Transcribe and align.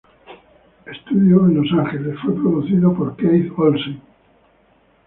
Studios 1.03 1.43
en 1.43 1.57
Los 1.61 1.71
Ángeles, 1.85 2.15
fue 2.25 2.33
producido 2.33 2.91
por 2.91 3.15
Keith 3.17 3.53
Olsen. 3.55 4.01